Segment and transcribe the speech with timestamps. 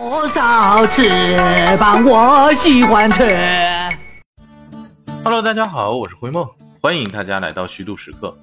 [0.00, 1.08] 多少翅
[1.76, 3.24] 膀我喜欢吃。
[5.24, 6.48] Hello，大家好，我是灰梦，
[6.80, 8.38] 欢迎大家来到虚度时刻。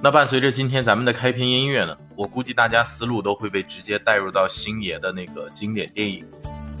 [0.00, 6.24] 那伴随着今天咱们的开篇音乐呢，我估计大家思路都会被直接带入到星爷的那个经典电影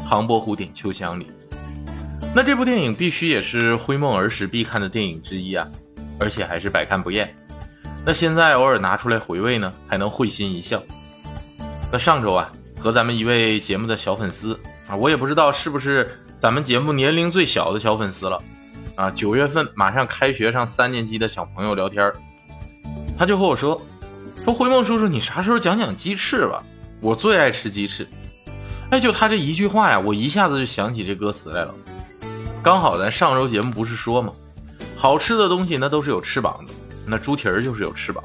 [0.08, 1.30] 《唐伯虎点秋香》里。
[2.34, 5.68] 那这部电影必须也是灰梦儿时必看的电影之一啊，
[6.18, 7.36] 而且还是百看不厌。
[8.06, 10.82] 那现在偶尔拿出来回味呢，还能会心一笑。
[11.92, 12.50] 那上周啊，
[12.80, 14.58] 和咱们一位节目的小粉丝
[14.88, 18.42] 啊，我也不知道是不是咱们节目年龄最小的小粉丝了
[18.96, 19.10] 啊。
[19.10, 22.10] 九月份马上开学上三年级的小朋友聊天
[23.18, 23.78] 他就和我说
[24.42, 26.62] ：“说灰梦叔叔，你啥时候讲讲鸡翅吧？
[27.02, 28.08] 我最爱吃鸡翅。”
[28.90, 31.74] 哎，就他这一句话呀，我一下子就想起这歌词来了。
[32.62, 34.32] 刚好咱上周节目不是说吗？
[34.96, 36.72] 好吃的东西那都是有翅膀的，
[37.06, 38.24] 那猪蹄儿就是有翅膀。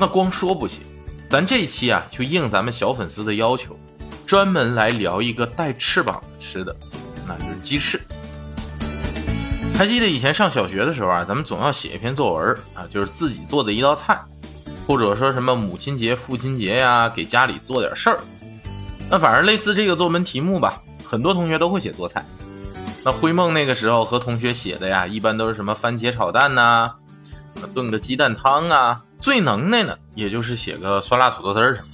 [0.00, 0.80] 那光说不行，
[1.28, 3.78] 咱这一期啊就应咱们小粉丝的要求，
[4.26, 6.74] 专门来聊一个带翅膀吃的，
[7.26, 8.00] 那就是鸡翅。
[9.76, 14.18] 还记得以前上小学的时候啊，咱们总要写一篇作文啊，就是自己做的一道菜，
[14.86, 18.18] 或者说什么母亲节、父亲节呀，给家里做点事儿。
[19.10, 22.24] 那反正类似这个作文题目吧，很多同学都会写做菜。
[23.04, 26.90] 那灰梦那个时候和同学写的呀，一般都是什么番茄炒蛋呐，
[27.74, 29.02] 炖个鸡蛋汤啊。
[29.28, 31.86] 最能耐的也就是写个酸辣土豆丝儿什么。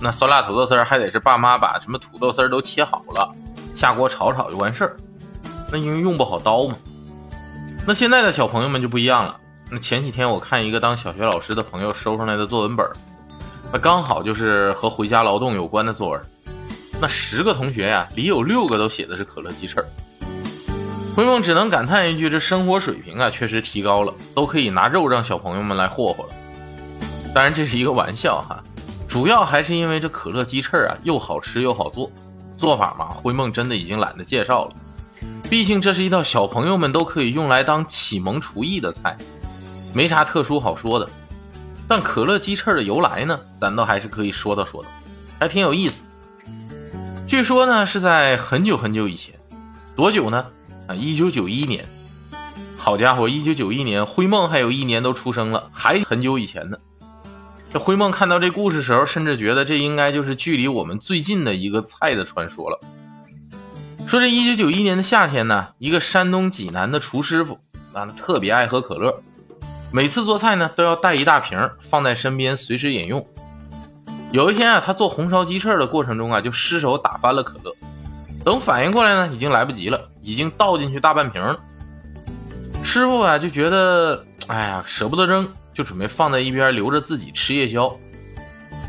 [0.00, 3.28] 那酸辣土豆丝儿还得是爸妈把什么土豆丝儿都切好了，
[3.74, 4.96] 下锅炒炒就完事儿。
[5.72, 6.76] 那因为用不好刀嘛。
[7.88, 9.36] 那现在的小朋友们就不一样了。
[9.68, 12.88] 那前几天我看一个当小学老师的朋友收上来的作文本，
[13.72, 16.20] 那刚好就是和回家劳动有关的作文。
[17.00, 19.86] 那十个同学呀，里有六个都写的是可乐鸡翅儿。
[21.16, 26.30] 灰梦只能感叹一句：这生活水平啊，确实提高了，都可以拿肉让小朋友们来霍霍了。
[27.34, 28.62] 当然这是一个玩笑哈，
[29.06, 32.10] 主要还是因为这可乐鸡翅啊，又好吃又好做。
[32.58, 34.70] 做法嘛，灰梦真的已经懒得介绍了。
[35.50, 39.16] 毕竟这是一道小朋友们都可以用来当启蒙厨艺的菜，
[39.94, 41.06] 没啥特殊好说的。
[41.86, 44.88] 但可乐鸡翅的由来呢，咱倒还是可以说道说道，
[45.38, 46.04] 还挺有意思。
[47.28, 49.34] 据说呢，是在很久很久以前，
[49.94, 50.46] 多久呢？
[50.88, 51.86] 啊，一九九一年。
[52.78, 56.78] 好家伙，一九九一年，灰梦还有一年都出生了，还很久以前呢。
[57.72, 62.78] 这灰梦看到这故事时候，甚至觉得这应该就是距离我们最近的一个菜的传说了。
[64.06, 67.58] 说这一九九一年的夏天呢，一个山东济南的厨师傅
[67.92, 69.20] 啊，特别爱喝可乐，
[69.92, 73.26] 每次做菜呢都要带一大瓶放在身边，随时饮用。
[74.30, 77.72] 有一天啊，他做红烧鸡翅的过程中啊，就失手打翻了可乐，
[78.44, 81.58] 等反应过来呢，已经来不及了，已经倒进去大半瓶了。
[82.82, 87.94] 师傅啊就觉得，哎呀，舍不得扔，就准备放在一边留着自己吃夜宵。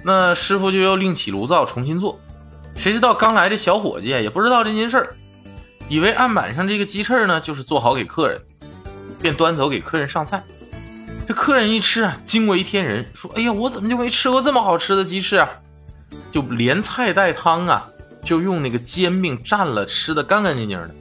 [0.06, 2.18] 那师傅就又另起炉灶重新做。
[2.76, 5.16] 谁知道刚来的小伙计也不知道这件事儿，
[5.90, 8.40] 以为案板上这个鸡翅呢就是做好给客人，
[9.22, 10.42] 便端走给客人上菜。
[11.28, 15.50] 这客人一吃啊，惊为天人，说：“哎呀，我怎么就没吃过这么好吃的鸡翅啊？”
[16.32, 17.86] 就连菜带汤啊，
[18.24, 20.92] 就用那个煎饼蘸了，吃的干干净净的。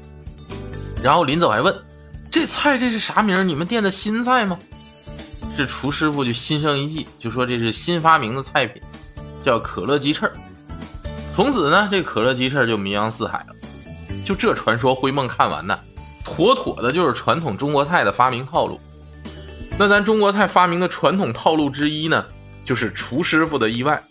[1.00, 1.72] 然后临走还问
[2.32, 3.46] ：“这菜这是啥名？
[3.46, 4.58] 你们店的新菜吗？”
[5.56, 8.82] 这厨师傅就心生一计，就说这是新发明的菜品，
[9.42, 10.30] 叫可乐鸡翅。
[11.32, 13.54] 从此呢，这可乐鸡翅就名扬四海了。
[14.24, 15.78] 就这传说，灰梦看完呢，
[16.24, 18.78] 妥妥的就是传统中国菜的发明套路。
[19.78, 22.24] 那咱中国菜发明的传统套路之一呢，
[22.64, 24.02] 就是厨师傅的意外。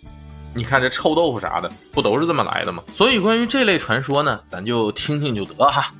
[0.54, 2.82] 你看这臭豆腐啥的，不都是这么来的吗？
[2.94, 5.92] 所以关于这类传说呢，咱就听听就得哈。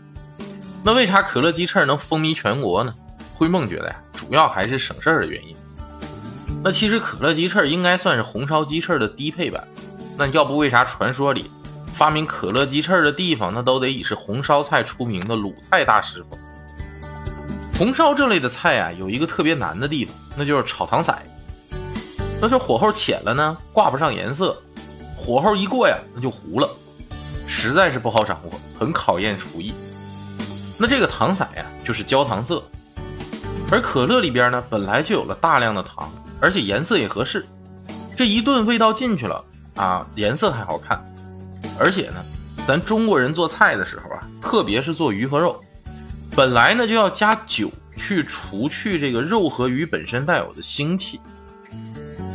[0.84, 2.96] 那为啥可乐鸡翅能风靡全国呢？
[3.36, 5.56] 灰梦觉得呀，主要还是省事儿的原因。
[6.64, 9.68] 那其实可乐鸡翅应该算是红烧鸡翅的低配版。
[10.18, 11.52] 那要不为啥传说里
[11.92, 16.40] 发明可乐鸡翅的地方，那都得以是红烧菜出名的鲁菜大师傅？
[17.78, 21.14] 红烧这类的菜啊，有一个特别难的地方，那就是炒糖色。
[22.42, 24.56] 那是火候浅了呢，挂不上颜色；
[25.18, 26.70] 火候一过呀，那就糊了，
[27.46, 29.74] 实在是不好掌握，很考验厨艺。
[30.78, 32.64] 那这个糖色呀，就是焦糖色，
[33.72, 36.10] 而可乐里边呢，本来就有了大量的糖，
[36.40, 37.46] 而且颜色也合适，
[38.16, 39.44] 这一顿味道进去了。
[39.76, 41.04] 啊，颜色还好看，
[41.78, 42.24] 而且呢，
[42.66, 45.62] 咱中国人做菜的时候啊，特别是做鱼和肉，
[46.34, 51.20] 本来呢就要加酒去除去这个肉和鱼本身带有的腥气。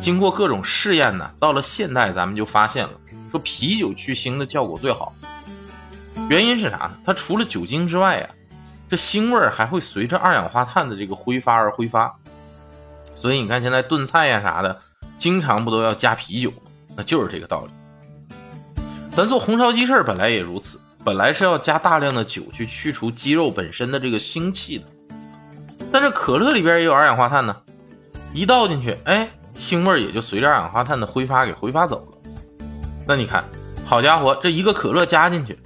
[0.03, 2.93] 经过各种试验呢，到了现代咱们就发现了，
[3.31, 5.15] 说啤酒去腥的效果最好。
[6.29, 6.91] 原因是啥呢？
[7.07, 8.29] 它除了酒精之外啊，
[8.91, 12.13] 这腥味还会随着二氧化碳的这个挥发而挥发。
[13.15, 14.79] 所以你看现在炖菜呀啥的，
[15.17, 16.53] 经常不都要加啤酒？
[16.97, 18.35] 那就是这个道理。
[19.13, 24.85] 咱做红烧鸡翅本来也如此，本来是要加大量的酒去去除鸡肉本身的这个腥气的，
[25.93, 27.57] 但是可乐里边也有二氧化碳呢，
[28.33, 32.33] 一倒进去，哎，腥味也就随着二氧化碳的挥发给挥发走了。
[33.07, 33.45] 那你看，
[33.85, 35.59] 好家伙，这一个可乐加进去，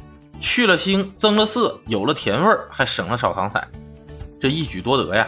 [0.44, 3.66] 去了腥，增了色，有了甜味儿，还省了少糖彩，
[4.38, 5.26] 这一举多得呀！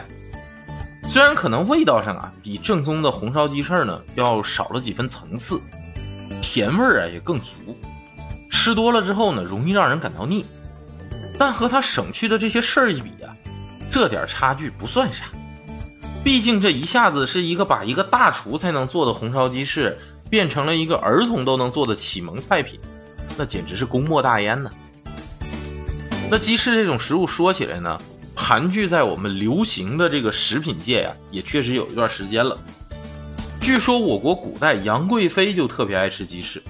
[1.08, 5.58] 虽然可能味道上啊，比正宗的红烧鸡翅呢要少了几分层次，
[6.42, 7.50] 甜味儿啊也更足。
[8.50, 10.44] 吃多了之后呢，容易让人感到腻，
[11.38, 13.32] 但和他省去的这些事儿一比啊，
[13.90, 15.24] 这点差距不算啥。
[16.22, 19.96] 毕竟这一下子是一个把一个大厨才能做的红烧鸡翅，
[20.28, 22.78] 变成了一个儿童都能做的启蒙菜品，
[23.38, 24.70] 那简直是功莫大焉呢。
[26.28, 27.96] 那鸡翅这种食物说起来呢，
[28.34, 32.58] 盘踞在我们流行的这个食品界呀，也确实有一段时间了。
[33.61, 36.61] 据说我国古代杨贵妃就特别爱吃鸡翅。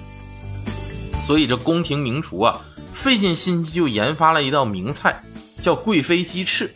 [1.27, 2.61] 所以这宫廷名厨啊，
[2.93, 5.23] 费尽心机就研发了一道名菜，
[5.63, 6.71] 叫贵妃鸡翅。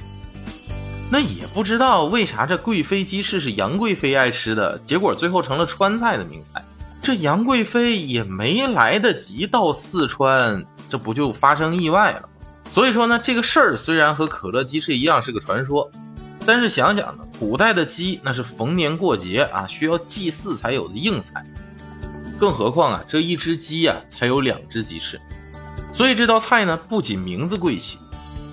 [1.10, 6.64] 那也不知道为啥这贵妃鸡翅是杨贵妃爱吃的，结果最后成了川菜的名菜。
[7.02, 12.28] 这杨贵妃也没来得及到四川，这不就发生意外了？
[12.70, 15.90] 所以说呢，这个事儿虽然和可乐鸡翅一样是个传说，
[16.46, 21.44] 但是想想呢，古代的鸡那是逢年过节啊需要祭祀才有的硬菜。
[22.38, 25.20] 更何况啊，这一只鸡呀才有两只鸡翅，
[25.92, 27.98] 所以这道菜呢不仅名字贵气，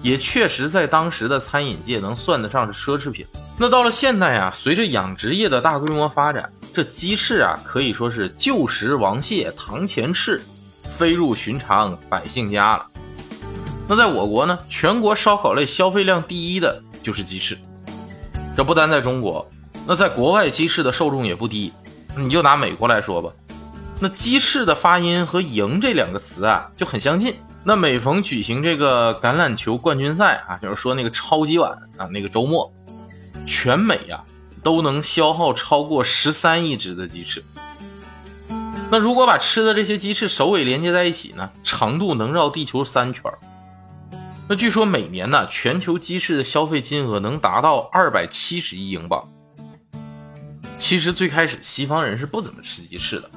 [0.02, 3.25] 也确实在当时的餐饮界能算得上是奢侈品。
[3.58, 10.42] 那到了现代啊，随着养殖业的大规模发展，这鸡翅啊可以说是旧时王谢堂前翅，
[10.84, 12.86] 飞入寻常百姓家了。
[13.89, 17.57] 那在我国呢，全国烧烤类消费量第一的就是鸡翅。
[18.56, 19.50] 这不单在中国，
[19.86, 21.72] 那在国外鸡翅的受众也不低。
[22.16, 23.31] 你就拿美国来说吧。
[24.00, 27.36] 那鸡翅的发音和“赢”这两个词啊就很相近。
[27.63, 32.72] 那每逢举行这个橄榄球冠军赛啊，就是说那个超级碗啊，那个周末，
[33.45, 34.24] 全美呀
[34.63, 37.44] 都能消耗超过十三亿只的鸡翅。
[38.90, 43.24] 那如果把吃的这些鸡翅首尾连接在一起呢，长度能绕地球三圈。
[44.50, 49.28] 那据说每年呢，全球鸡翅的消费金额能达到二百七十亿英镑。
[50.78, 53.30] 其实最开始西方人是不怎么吃鸡翅的。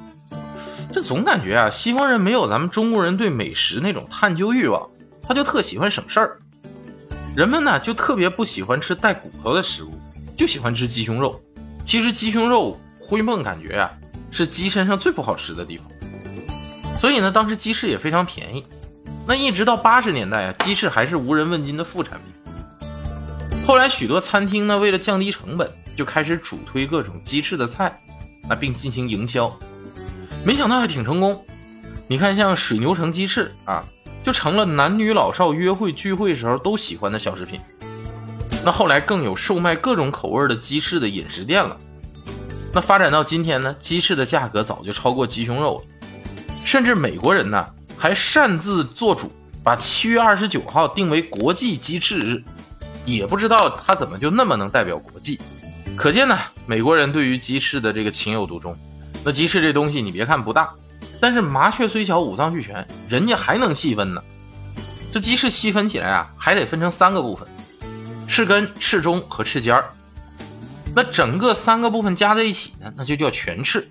[0.92, 4.88] 这总感觉啊，西方人没有咱们中国人对美食那种探究欲望，
[5.20, 6.38] 他就特喜欢省事儿。
[7.34, 9.90] 人们呢就特别不喜欢吃带骨头的食物，
[10.36, 11.42] 就喜欢吃鸡胸肉。
[11.84, 13.90] 其实鸡胸肉，灰梦感觉啊
[14.30, 15.88] 是鸡身上最不好吃的地方。
[16.94, 18.64] 所以呢，当时鸡翅也非常便宜。
[19.26, 23.62] 那一直到八十年代啊，鸡翅还是无人问津的副产品。
[23.66, 27.94] 后来许多餐厅呢，为了降低成本，就开始主推各种鸡翅的菜，
[28.48, 29.54] 那并进行营销。
[30.44, 31.44] 没想到还挺成功，
[32.08, 33.84] 你看像水牛城鸡翅啊，
[34.24, 37.60] 就成了男女老少约会聚会时候都喜欢的小食品。
[38.64, 41.76] 那后来更有售卖各种口味的鸡翅的饮食店了。
[42.72, 45.84] 那发展到今天呢，鸡翅的价格早就超过鸡胸肉了，
[46.64, 47.66] 甚至美国人呢
[48.00, 49.30] 还擅自做主，
[49.62, 52.42] 把七月二十九号定为国际鸡翅日。
[53.04, 55.38] 也不知道他怎么就那么能代表国际，
[55.94, 58.74] 可见呢，美国人对于鸡翅的这个情有独钟。
[59.22, 60.70] 那鸡翅这东西，你别看不大，
[61.20, 64.22] 但是麻雀虽小，五脏俱全，人家还能细分呢。
[65.12, 67.46] 这鸡翅细分起来啊，还得分成三个部分：
[68.26, 69.90] 翅根、翅中和翅尖儿。
[70.96, 73.86] 那整个三个部分加在一起呢，那就叫全翅。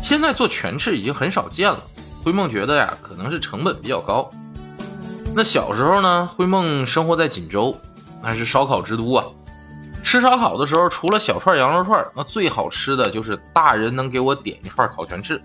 [0.00, 1.80] 现在做全翅已经很少见了，
[2.24, 4.30] 灰梦觉得呀，可能是成本比较高。
[5.34, 7.76] 那小时候呢，灰梦生活在锦州，
[8.22, 9.24] 那是烧烤之都啊。
[10.04, 15.40] 吃烧烤的时候，除了小串羊肉串，那最好吃的就是大人能给我点一串烤全翅。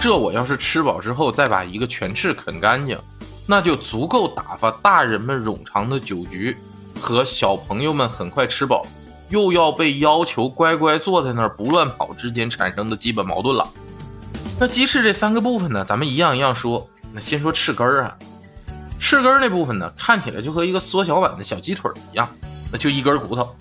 [0.00, 2.98] 这我要是吃饱之后再把一个全翅啃干净，
[3.46, 6.56] 那就足够打发大人们冗长的酒局
[7.00, 8.86] 和小朋友们很快吃饱，
[9.30, 13.66] 又要被要求乖乖坐在那儿不乱跑之间产生的基本矛盾了。
[14.58, 16.88] 那鸡翅这三个部分呢，咱们一样一样说。
[17.12, 18.16] 那先说翅根儿啊，
[19.00, 22.28] 翅根那部分呢，看起来就和一个缩小版的小鸡腿一样。
[22.72, 23.54] 那就一根骨头，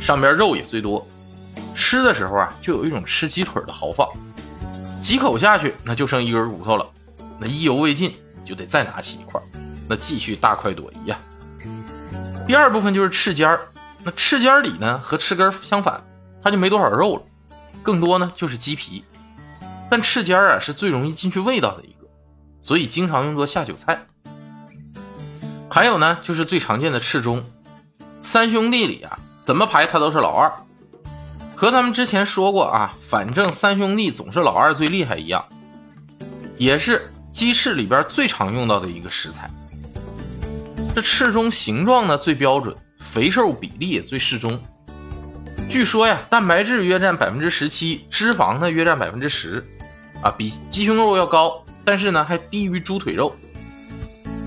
[0.00, 1.06] 上边肉也最多，
[1.74, 4.08] 吃的时候啊，就有一种吃鸡腿的豪放。
[5.00, 6.86] 几口下去，那就剩一根骨头了，
[7.38, 9.40] 那意犹未尽，就得再拿起一块，
[9.88, 11.18] 那继续大快朵颐呀。
[12.46, 13.60] 第二部分就是翅尖儿，
[14.02, 16.02] 那翅尖儿里呢和翅根相反，
[16.42, 17.22] 它就没多少肉了，
[17.82, 19.04] 更多呢就是鸡皮。
[19.90, 22.08] 但翅尖啊是最容易进去味道的一个，
[22.62, 24.06] 所以经常用作下酒菜。
[25.68, 27.44] 还有呢，就是最常见的翅中。
[28.22, 30.52] 三兄弟里啊，怎么排他都是老二，
[31.56, 35.44] 和他们之前说过啊，反正三兄弟总是老二最厉害一样。
[36.56, 39.50] 也是鸡翅里边最常用到的一个食材。
[40.94, 44.60] 这翅中形状呢最标准，肥瘦比例也最适中。
[45.68, 49.64] 据说呀，蛋白质约占百分之十七，脂肪呢约占百分之十，
[50.22, 53.34] 啊，比鸡胸肉要高，但是呢还低于猪腿肉。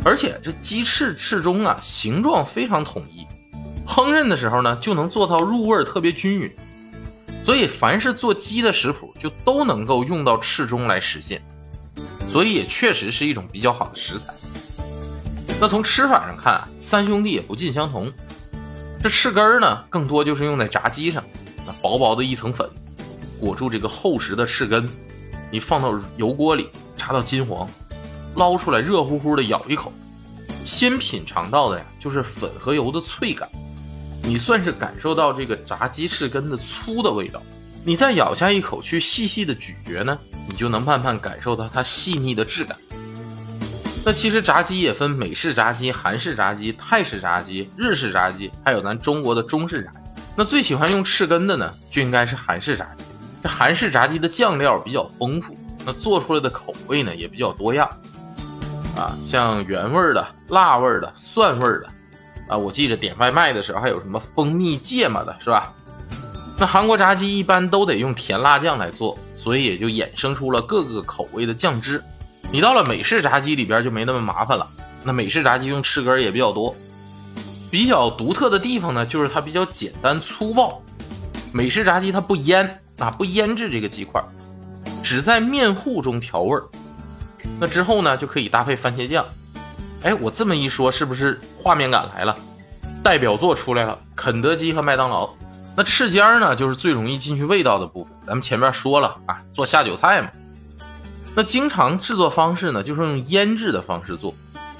[0.06, 3.26] 而且这鸡翅翅中啊形状非常统一，
[3.88, 6.54] 烹饪的时候呢就能做到入味特别均匀。
[7.44, 11.42] 所以凡是做鸡的食谱就都能够用到翅中来实现，
[12.30, 14.34] 所以也确实是一种比较好的食材。
[15.60, 18.12] 那从吃法上看啊，三兄弟也不尽相同。
[19.02, 21.22] 这翅根儿呢，更多就是用在炸鸡上，
[21.66, 22.70] 那薄薄的一层粉，
[23.40, 24.90] 裹住这个厚实的翅根，
[25.54, 27.70] 你放到油锅里炸到金黄，
[28.38, 29.94] 捞出来热乎乎的咬一口，
[30.64, 33.48] 先品尝到的呀就是粉和油的脆感，
[34.24, 37.40] 你算是感受到这个炸鸡翅根的粗的味道，
[37.86, 40.18] 你再咬下一口去细细的咀嚼呢，
[40.50, 42.76] 你就能慢慢感受到它细腻的质感。
[44.04, 50.00] 那其实炸鸡也分美式炸鸡、韩式炸鸡、泰式炸鸡、日式炸鸡，还有咱中国的中式炸鸡。
[50.36, 53.04] 那最喜欢用翅根的呢，就应该是韩式炸鸡。
[53.44, 55.54] 这韩式炸鸡的酱料比较丰富，
[55.86, 57.86] 那做出来的口味呢也比较多样。
[58.96, 61.88] 啊，像原味的、辣味的、蒜味的。
[62.48, 65.74] 啊，我记着点外卖的时候还有什么蜂蜜芥末的，是吧？
[66.58, 72.02] 那韩国炸鸡一般都得用甜辣酱来做，所以也就衍生出了各个口味的酱汁。
[72.52, 74.66] 你到了美式炸鸡里边就没那么麻烦了。
[75.04, 76.74] 那美式炸鸡用翅根也比较多，
[77.72, 80.82] 比较独特的地方呢，就是它比较简单粗暴。
[81.52, 84.24] 美式炸鸡它不腌啊，不腌制这个鸡块，
[85.04, 86.64] 只在面糊中调味儿。
[87.60, 89.26] 那之后呢，就可以搭配番茄酱。
[90.04, 92.34] 哎，我这么一说，是不是画面感来了？
[93.04, 95.30] 代表作出来了，肯德基和麦当劳。
[95.76, 98.14] 那翅尖儿呢，就是最容易进去味道的部分。
[98.26, 100.30] 咱们前面说了啊，做下酒菜嘛。
[101.36, 104.34] 那经常制作方式呢，就是用腌制的方式做。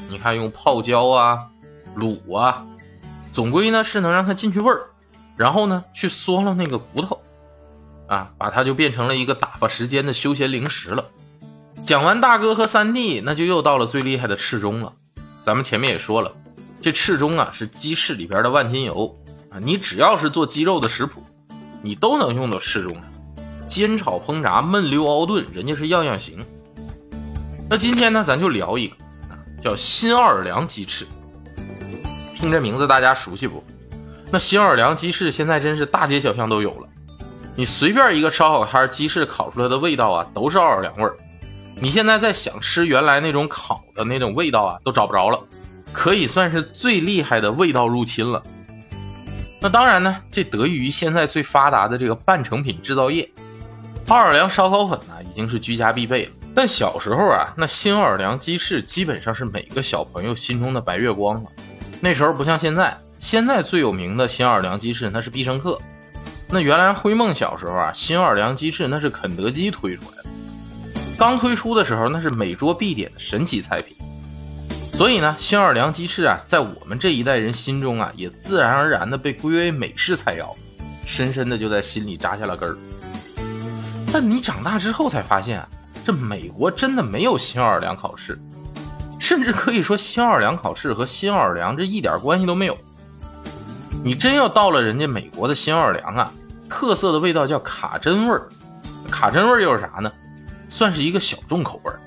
[0.08, 1.40] 你看，用泡椒啊、
[1.98, 2.66] 卤啊，
[3.34, 4.84] 总归呢是能让它进去味儿，
[5.36, 7.20] 然后呢去嗦了那个骨头，
[8.08, 11.06] 啊，把它就变成了一个打发时间的休闲零食了。
[11.84, 14.94] 讲完大哥和三弟，那就又到了最厉害的翅中了。
[15.44, 16.32] 咱们前面也说了，
[16.82, 19.14] 这翅中啊是鸡翅里边的万金油
[19.50, 21.24] 啊，你只要是做鸡肉的食谱，
[21.82, 22.96] 你都能用到翅中。
[23.68, 26.46] 煎炒烹炸焖溜熬炖，人家是样样行。
[27.70, 28.96] 那今天呢，咱就聊一个
[29.30, 31.08] 啊，叫新奥尔良鸡翅。
[32.36, 33.64] 听这名字大家熟悉不？
[34.32, 36.88] 那新奥尔良鸡翅现在真是大街小巷都有了。
[37.56, 41.16] 你随便一个烧烤摊，鸡翅烤出来的味道啊，都是奥尔良味儿。
[41.76, 45.40] 你现在再想吃原来那种烤的那种味道啊，都找不着了。
[45.92, 48.42] 可以算是最厉害的味道入侵了。
[49.62, 53.30] 那当然呢，这得益于现在最发达的这个半成品制造业。
[54.08, 56.32] 奥尔良烧烤粉呢，已经是居家必备了。
[56.56, 61.50] 但小时候啊，那新奥尔良鸡翅基本上是每个小朋友心中的白月光了。
[62.02, 65.80] 那时候不像现在，现在最有名的新奥尔良鸡翅那是必胜客。
[66.50, 70.30] 那原来灰梦小时候啊，新奥尔良鸡翅那是肯德基推出来的。
[71.18, 73.96] 刚推出的时候，那是每桌必点的神奇菜品。
[74.92, 80.56] 所以呢，新奥尔良鸡翅啊，在我们这一代人心中啊，也自然而然的被归为美式菜肴，
[81.06, 82.78] 深深的就在心里扎下了根儿。
[84.12, 85.68] 但你长大之后才发现啊，
[86.06, 88.38] 这美国真的没有新奥尔良烤翅，
[89.20, 92.78] 甚至可以说新奥尔良烤翅和新奥尔良这一点关系都没有。
[94.04, 96.30] 你真要到了人家美国的新奥尔良啊，
[96.70, 98.50] 特色的味道叫卡真味儿。
[99.10, 100.12] 卡真味儿又是啥呢？
[100.68, 102.00] 算是一个小众口味儿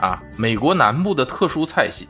[0.00, 2.08] 啊，美国南部的特殊菜系，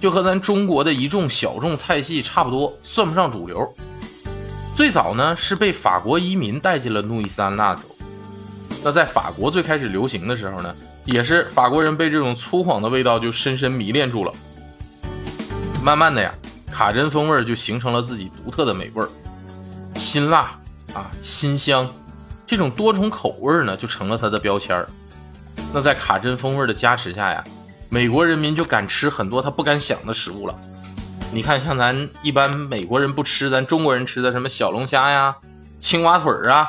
[0.00, 3.72] 就和咱中国的一众小众菜系差不多，算不上主流。
[4.74, 7.82] 最早呢是被法国移民带进了路易斯安那州。
[8.82, 14.32] 那在法国最开始流行的时候呢，也是法国人被这种粗犷的味道就深深迷恋住了。
[15.82, 16.34] 慢慢的呀，
[16.76, 19.08] 卡真风味就形成了自己独特的美味儿，
[19.94, 20.40] 辛辣
[20.92, 21.88] 啊，辛香，
[22.46, 24.86] 这种多重口味呢就成了它的标签儿。
[25.72, 27.42] 那在卡真风味的加持下呀，
[27.88, 30.54] 美国人民就敢吃很多他不敢想的食物了。
[31.32, 35.34] 你看，像咱一般美国人不吃，咱中国人吃的什么小龙虾呀、
[35.80, 36.68] 青蛙腿儿啊。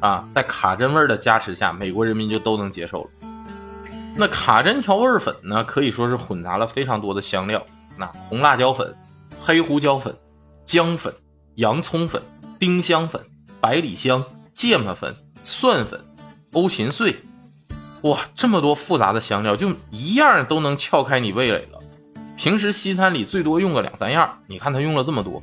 [0.00, 3.10] 啊，在卡真味儿的加持下，美国人民就都能接受了。
[4.14, 7.64] 那卡真调味粉呢，可以说是混杂了非常多的香料，
[7.96, 8.94] 那红辣椒粉、
[9.42, 10.16] 黑胡椒粉、
[10.64, 11.12] 姜粉、
[11.56, 12.22] 洋葱粉、
[12.58, 13.24] 丁香粉、
[13.60, 16.04] 百里香、芥末粉、蒜粉、
[16.52, 17.16] 欧芹碎，
[18.02, 21.80] 哇，这么多复杂的香料，就一样都能撬开你味蕾了。
[22.36, 25.42] 平时西餐里最多用个两三样，你看他用了这么多。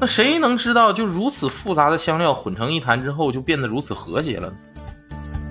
[0.00, 4.56] 那谁能知道，就如此复杂的香料混成一坛之后，就变得如此和谐了呢？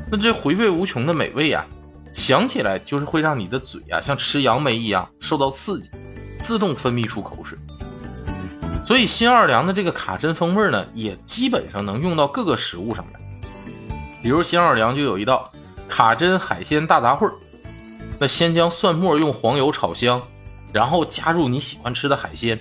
[0.10, 1.66] 那这回味无穷的美味啊，
[2.14, 5.90] 想起来就是会让你的嘴啊像吃杨梅一样受到刺激，
[6.40, 7.58] 自动分泌出口水。
[8.86, 13.20] 所以新奥尔良的这个卡针风味呢，也基本上能用到各个食物上面。
[14.24, 15.52] 比如新奥尔良就有一道
[15.90, 17.34] 卡针海鲜大杂烩儿
[18.20, 20.22] 那先将蒜末用黄油炒香，
[20.74, 22.60] 然后加入你喜欢吃的海鲜，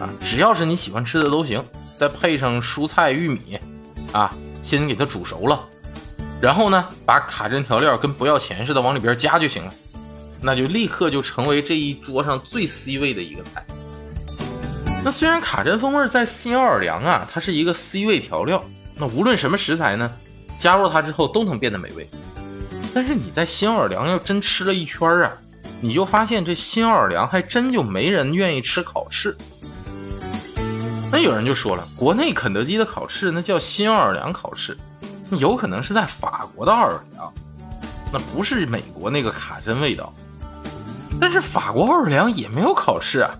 [0.00, 1.64] 啊，只要是你喜欢吃的都行，
[1.96, 3.58] 再配上蔬菜玉米，
[4.12, 5.64] 啊，先给它煮熟了。
[6.42, 9.72] 然后呢，把卡针调料跟不要钱似的往里边加就行了，
[10.40, 13.64] 那就立刻就成为这一桌上最 C 位的一个菜。
[15.04, 18.64] 那虽然卡针风味在新奥尔良啊，它是一个 C 位调料，
[18.94, 20.12] 那无论什么食材呢，
[20.58, 22.08] 加入它之后都能变得美味。
[22.92, 25.32] 但是你在新奥尔良要真吃了一圈啊，
[25.80, 29.36] 你就发现这新奥尔良还真就没人愿意吃烤翅。
[31.12, 34.76] 那有人就说了，国内肯德基的烤翅那叫新奥尔良烤翅。
[35.30, 37.32] 有可能是在法国的奥尔良，
[38.12, 40.12] 那不是美国那个卡针味道。
[41.20, 43.30] 但是法国奥尔良也没有烤翅啊，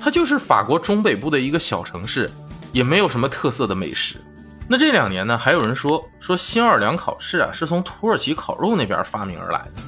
[0.00, 2.30] 它就是法国中北部的一个小城市，
[2.72, 4.20] 也没有什么特色的美食。
[4.68, 9.82] 那这两年呢，还有人说说新奥尔良烤翅啊，是从土耳其烤肉那边发明而来的，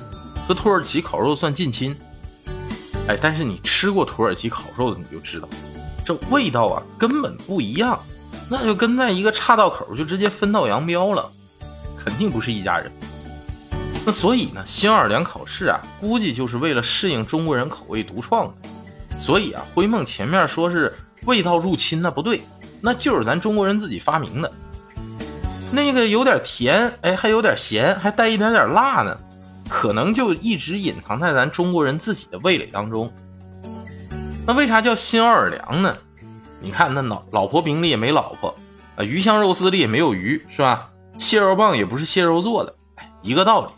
[0.46, 1.96] 和土耳其烤肉算近亲。
[3.08, 5.48] 哎，但是你吃过土耳其烤肉的，你就知道，
[6.04, 7.98] 这味道啊根本不一样。
[8.50, 11.30] 那就跟在一个岔道口就直接分道扬镳了，
[12.02, 12.90] 肯定不是一家人。
[14.08, 18.54] 那所以呢，新奥尔良烤翅啊，估计就是为了适应中国人口味独创的。
[19.18, 20.96] 所以啊，灰梦前面说是
[21.26, 22.42] 味道入侵，那不对，
[22.80, 24.50] 那就是咱中国人自己发明的。
[25.70, 29.14] 那个有点甜，哎，还有点咸，还带一点点辣呢，
[29.68, 33.12] 可能就一直隐藏在咱中国人自己的味蕾当中。
[34.46, 35.94] 那为啥叫新奥尔良呢？
[36.62, 38.56] 你看那老老婆饼里也没老婆，
[38.96, 40.88] 啊鱼香肉丝里也没有鱼，是吧？
[41.18, 42.74] 蟹肉棒也不是蟹肉做的，
[43.20, 43.72] 一个道理。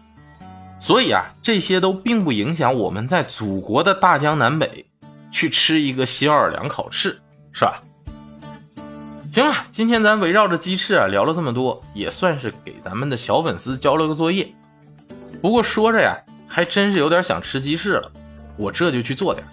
[0.81, 4.87] 所以啊，这些都并不影响我们在祖国的大江南北
[5.31, 7.21] 去吃一个新奥尔良烤翅，
[7.53, 7.83] 是吧？
[9.31, 14.53] 行了，今天咱围绕着鸡翅啊聊了这么多，也算是给咱们的小粉丝交了个作业。
[15.43, 16.17] 不过说着呀，
[16.49, 18.11] 还真是有点想吃鸡翅了，
[18.57, 19.47] 我这就去做点。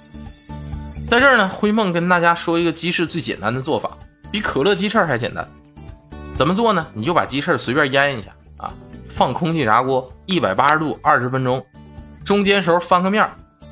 [1.10, 3.98] 在这儿呢，灰梦跟大家说一个鸡翅最简单的做法，
[4.32, 5.48] 比可乐鸡翅还简单。
[6.34, 6.88] 怎么做呢？
[6.94, 8.32] 你就把鸡翅随便腌一下，
[9.17, 11.65] 放空气炸锅一百八十度二十分钟，
[12.23, 13.32] 中间时候翻个面儿，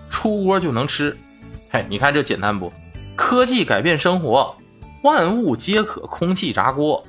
[0.10, 1.16] 出锅就能吃。
[1.70, 2.74] 嘿，你看这简单不？
[3.16, 4.56] 科技改变生活，
[5.04, 7.04] 万物皆可空气炸锅。